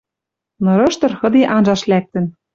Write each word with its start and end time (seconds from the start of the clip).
Нырыш 0.63 0.95
тырхыде 0.99 1.41
анжаш 1.55 1.81
лӓктӹн. 1.89 2.25